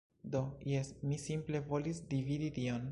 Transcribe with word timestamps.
Do, 0.35 0.39
jes, 0.71 0.89
mi 1.11 1.21
simple 1.27 1.63
volis 1.71 2.03
dividi 2.17 2.53
tion. 2.59 2.79